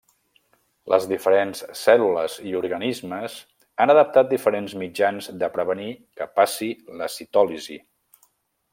Les 0.93 1.03
diferents 1.11 1.61
cèl·lules 1.81 2.37
i 2.51 2.55
organismes 2.61 3.37
han 3.85 3.95
adaptat 3.95 4.33
diferents 4.33 4.75
mitjans 4.87 5.31
de 5.45 5.53
prevenir 5.59 5.89
que 6.19 6.31
passi 6.41 6.75
la 7.03 7.15
citòlisi. 7.21 7.83